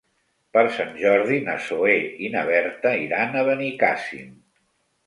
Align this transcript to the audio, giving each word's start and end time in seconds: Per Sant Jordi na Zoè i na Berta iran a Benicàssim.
Per 0.55 0.61
Sant 0.77 0.95
Jordi 1.01 1.37
na 1.49 1.57
Zoè 1.67 1.99
i 2.29 2.33
na 2.37 2.45
Berta 2.51 2.97
iran 3.07 3.43
a 3.45 3.47
Benicàssim. 3.53 4.39